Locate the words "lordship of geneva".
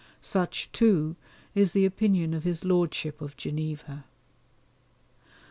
2.65-4.03